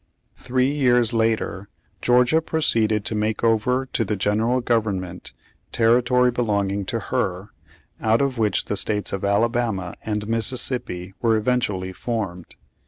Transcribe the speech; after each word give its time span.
Three 0.37 0.71
years 0.71 1.13
later 1.13 1.69
Georgia 2.01 2.41
proceeded 2.41 3.05
to 3.05 3.13
make 3.13 3.43
over 3.43 3.85
to 3.93 4.03
the 4.03 4.15
General 4.15 4.59
Government 4.59 5.31
territory 5.71 6.31
belong 6.31 6.71
ing 6.71 6.85
to 6.85 6.99
her, 7.13 7.49
out 8.01 8.19
of 8.19 8.39
which 8.39 8.65
the 8.65 8.75
states 8.77 9.13
of 9.13 9.23
Alabama 9.23 9.93
and 10.03 10.27
Mississippi 10.27 11.13
were 11.21 11.35
eventually 11.35 11.93
formed. 11.93 12.55